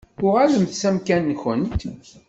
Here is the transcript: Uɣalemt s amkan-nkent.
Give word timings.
Uɣalemt 0.25 0.71
s 0.79 0.83
amkan-nkent. 0.89 1.73